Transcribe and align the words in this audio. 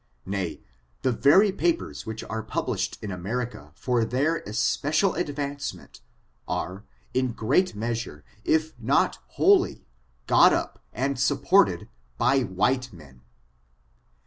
Nay, 0.25 0.59
the 1.03 1.11
very 1.11 1.51
papers 1.51 2.07
which 2.07 2.23
are 2.23 2.41
published 2.41 2.97
in 3.03 3.11
America 3.11 3.71
for 3.75 4.03
their 4.03 4.37
especial 4.47 5.13
advancement, 5.13 6.01
are, 6.47 6.83
in 7.13 7.25
a 7.29 7.33
great 7.33 7.75
measure, 7.75 8.23
if 8.43 8.73
not 8.79 9.19
wholly, 9.37 9.85
got 10.25 10.53
up 10.53 10.79
and 10.91 11.19
supported 11.19 11.87
by 12.17 12.39
white 12.39 12.91
men. 12.91 13.21